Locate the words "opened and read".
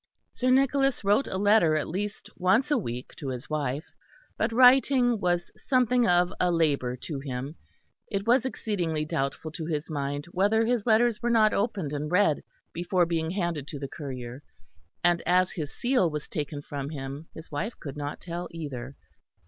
11.53-12.41